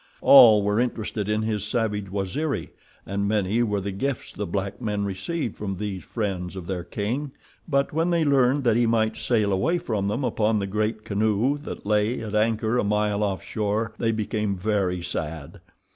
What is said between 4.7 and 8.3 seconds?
men received from these friends of their king, but when they